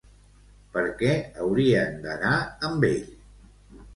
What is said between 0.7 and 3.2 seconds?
Per què haurien d'anar amb ell?